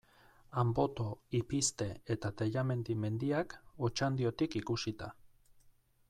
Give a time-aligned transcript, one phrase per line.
[0.59, 1.03] Anboto,
[1.39, 3.53] Ipizte eta Tellamendi mendiak,
[3.89, 5.11] Otxandiotik ikusita.